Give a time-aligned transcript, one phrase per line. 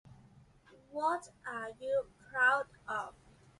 [0.89, 3.13] What are you proud of?